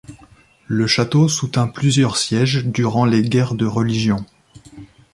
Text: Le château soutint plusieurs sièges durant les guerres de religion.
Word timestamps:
Le 0.65 0.87
château 0.87 1.29
soutint 1.29 1.67
plusieurs 1.67 2.17
sièges 2.17 2.65
durant 2.65 3.05
les 3.05 3.21
guerres 3.21 3.53
de 3.53 3.67
religion. 3.67 4.25